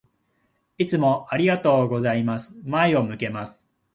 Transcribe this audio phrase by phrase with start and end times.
[0.79, 2.57] いつもありがとうございます。
[2.65, 3.69] 前を向けます。